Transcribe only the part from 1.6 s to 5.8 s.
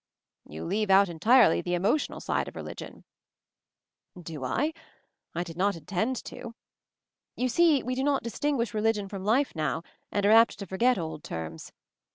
the emotional side of religion." "Do I? I did not